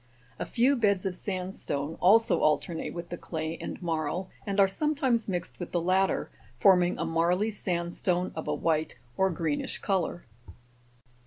[0.39, 4.67] A few beds of sand stone also alternate with the clay and marl, and are
[4.67, 10.25] sometimes mixed with the latter, forming a marly sandstone of a white or greenish colour.